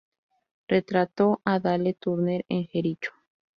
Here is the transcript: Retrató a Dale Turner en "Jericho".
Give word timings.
Retrató 0.67 1.41
a 1.45 1.59
Dale 1.59 1.93
Turner 1.93 2.43
en 2.49 2.65
"Jericho". 2.65 3.11